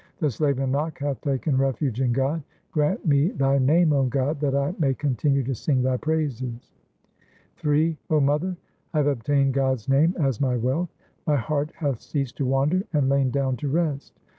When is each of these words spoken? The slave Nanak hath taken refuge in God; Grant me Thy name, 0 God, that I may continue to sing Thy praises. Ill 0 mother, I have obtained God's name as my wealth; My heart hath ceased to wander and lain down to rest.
The 0.17 0.31
slave 0.31 0.55
Nanak 0.55 0.97
hath 0.97 1.21
taken 1.21 1.59
refuge 1.59 2.01
in 2.01 2.11
God; 2.11 2.41
Grant 2.71 3.05
me 3.05 3.27
Thy 3.27 3.59
name, 3.59 3.89
0 3.91 4.05
God, 4.05 4.39
that 4.39 4.55
I 4.55 4.73
may 4.79 4.95
continue 4.95 5.43
to 5.43 5.53
sing 5.53 5.83
Thy 5.83 5.95
praises. 5.97 6.71
Ill 7.63 7.93
0 8.09 8.19
mother, 8.19 8.57
I 8.95 8.97
have 8.97 9.05
obtained 9.05 9.53
God's 9.53 9.87
name 9.87 10.15
as 10.19 10.41
my 10.41 10.57
wealth; 10.57 10.89
My 11.27 11.35
heart 11.35 11.69
hath 11.75 11.99
ceased 12.01 12.37
to 12.37 12.47
wander 12.47 12.81
and 12.91 13.09
lain 13.09 13.29
down 13.29 13.57
to 13.57 13.69
rest. 13.69 14.19